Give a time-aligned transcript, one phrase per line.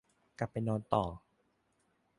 [0.39, 1.03] กลับไปนอนต่อ